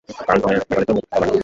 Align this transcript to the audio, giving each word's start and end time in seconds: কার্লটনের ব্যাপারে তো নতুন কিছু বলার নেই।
কার্লটনের 0.27 0.59
ব্যাপারে 0.61 0.83
তো 0.87 0.91
নতুন 0.93 1.03
কিছু 1.05 1.07
বলার 1.15 1.29
নেই। 1.29 1.39